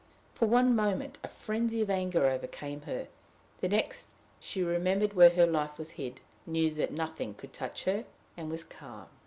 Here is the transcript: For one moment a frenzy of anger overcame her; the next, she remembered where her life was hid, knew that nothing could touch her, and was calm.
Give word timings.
For 0.33 0.47
one 0.47 0.75
moment 0.75 1.19
a 1.23 1.27
frenzy 1.27 1.79
of 1.79 1.91
anger 1.91 2.25
overcame 2.25 2.81
her; 2.89 3.07
the 3.59 3.67
next, 3.69 4.15
she 4.39 4.63
remembered 4.63 5.13
where 5.13 5.29
her 5.29 5.45
life 5.45 5.77
was 5.77 5.91
hid, 5.91 6.21
knew 6.47 6.71
that 6.71 6.91
nothing 6.91 7.35
could 7.35 7.53
touch 7.53 7.83
her, 7.83 8.05
and 8.35 8.49
was 8.49 8.63
calm. 8.63 9.05